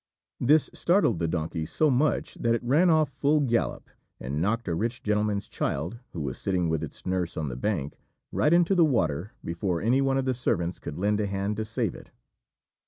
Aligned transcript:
This 0.39 0.71
startled 0.73 1.19
the 1.19 1.27
donkey 1.27 1.63
so 1.67 1.91
much 1.91 2.33
that 2.41 2.55
it 2.55 2.63
ran 2.63 2.89
off 2.89 3.07
full 3.07 3.39
gallop, 3.39 3.87
and 4.19 4.41
knocked 4.41 4.67
a 4.67 4.73
rich 4.73 5.03
gentleman's 5.03 5.47
child, 5.47 5.99
who 6.13 6.21
was 6.23 6.39
sitting 6.39 6.69
with 6.69 6.83
its 6.83 7.05
nurse 7.05 7.37
on 7.37 7.49
the 7.49 7.55
bank, 7.55 7.99
right 8.31 8.51
into 8.51 8.73
the 8.73 8.83
water, 8.83 9.33
before 9.45 9.79
any 9.79 10.01
one 10.01 10.17
of 10.17 10.25
the 10.25 10.33
servants 10.33 10.79
could 10.79 10.97
lend 10.97 11.19
a 11.19 11.27
hand 11.27 11.55
to 11.57 11.65
save 11.65 11.93
it. 11.93 12.09